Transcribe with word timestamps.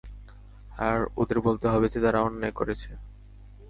আর 0.79 0.99
ওদের 1.17 1.37
বলতে 1.41 1.65
হবে 1.67 1.87
যে, 1.89 1.99
তারা 2.01 2.19
অন্যায় 2.21 2.55
করেছে। 2.55 2.89